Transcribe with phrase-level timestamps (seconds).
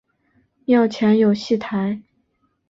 [0.65, 2.01] 庙前有戏台。